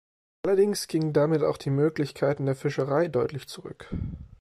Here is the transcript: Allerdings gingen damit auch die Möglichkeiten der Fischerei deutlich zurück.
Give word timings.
Allerdings 0.43 0.87
gingen 0.87 1.13
damit 1.13 1.43
auch 1.43 1.57
die 1.59 1.69
Möglichkeiten 1.69 2.47
der 2.47 2.55
Fischerei 2.55 3.07
deutlich 3.07 3.47
zurück. 3.47 3.93